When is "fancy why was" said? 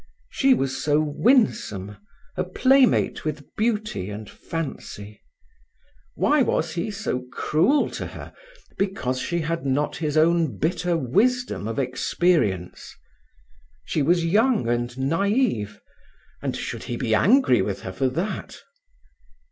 4.27-6.73